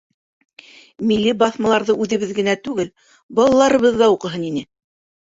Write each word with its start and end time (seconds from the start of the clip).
Милли 1.11 1.35
баҫмаларҙы 1.43 1.97
үҙебеҙ 2.07 2.33
генә 2.41 2.57
түгел, 2.71 2.93
балаларыбыҙ 3.41 4.05
ҙа 4.05 4.13
уҡыһын 4.19 4.53
ине. 4.53 4.69